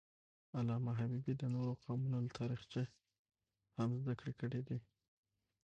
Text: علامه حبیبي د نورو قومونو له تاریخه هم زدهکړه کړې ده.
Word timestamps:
علامه 0.57 0.91
حبیبي 0.99 1.33
د 1.37 1.43
نورو 1.55 1.73
قومونو 1.83 2.17
له 2.25 2.31
تاریخه 2.39 2.83
هم 3.77 3.89
زدهکړه 4.01 4.33
کړې 4.39 4.61
ده. 4.67 4.77